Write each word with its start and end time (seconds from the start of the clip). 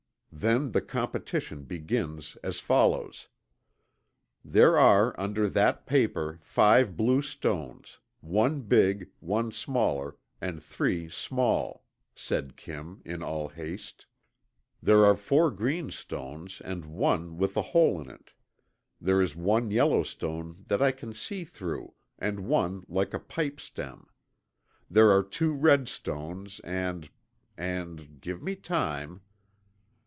Then 0.33 0.71
the 0.71 0.81
competition 0.81 1.65
begins, 1.65 2.35
as 2.37 2.59
follows: 2.59 3.27
"'There 4.43 4.75
are 4.77 5.13
under 5.19 5.47
that 5.49 5.85
paper 5.85 6.39
five 6.41 6.95
blue 6.97 7.21
stones, 7.21 7.99
one 8.21 8.61
big, 8.61 9.09
one 9.19 9.51
smaller, 9.51 10.15
and 10.39 10.63
three 10.63 11.09
small,' 11.09 11.83
said 12.15 12.55
Kim 12.55 13.01
in 13.05 13.21
all 13.21 13.49
haste. 13.49 14.07
There 14.81 15.05
are 15.05 15.15
four 15.17 15.51
green 15.51 15.91
stones, 15.91 16.61
and 16.61 16.85
one 16.85 17.37
with 17.37 17.55
a 17.55 17.61
hole 17.61 18.01
in 18.01 18.09
it; 18.09 18.31
there 18.99 19.21
is 19.21 19.35
one 19.35 19.69
yellow 19.69 20.01
stone 20.01 20.63
that 20.67 20.81
I 20.81 20.91
can 20.91 21.13
see 21.13 21.43
through, 21.43 21.93
and 22.17 22.47
one 22.47 22.83
like 22.87 23.13
a 23.13 23.19
pipe 23.19 23.59
stem. 23.59 24.07
There 24.89 25.11
are 25.11 25.23
two 25.23 25.51
red 25.51 25.87
stones, 25.87 26.59
and 26.61 27.11
and 27.57 28.21
give 28.21 28.41
me 28.41 28.55
time.'" 28.55 29.21